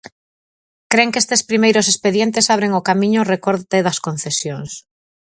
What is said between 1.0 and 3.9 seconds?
que estes primeiros expedientes abren o camiño ao recorte